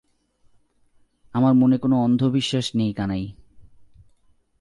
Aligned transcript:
আমার 1.33 1.53
মনে 1.53 1.77
কোনো 1.77 2.03
অন্ধ 2.03 2.23
বিশ্বাস 2.23 2.75
নেই 2.75 2.93
কানাই। 2.93 3.31